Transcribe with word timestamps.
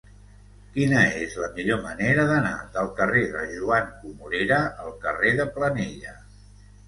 Quina 0.77 1.01
és 1.23 1.35
la 1.41 1.49
millor 1.57 1.81
manera 1.83 2.23
d'anar 2.31 2.53
del 2.77 2.89
carrer 3.01 3.21
de 3.35 3.43
Joan 3.51 3.93
Comorera 4.05 4.59
al 4.87 4.95
carrer 5.07 5.37
de 5.41 5.45
Planella? 5.59 6.17